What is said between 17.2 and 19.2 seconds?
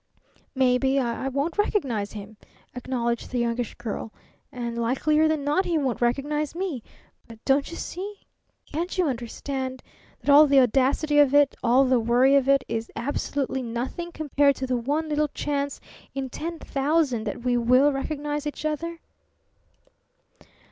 that we will recognize each other?"